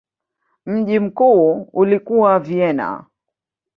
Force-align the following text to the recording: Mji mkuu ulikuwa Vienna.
Mji 0.65 0.99
mkuu 0.99 1.61
ulikuwa 1.73 2.39
Vienna. 2.39 3.05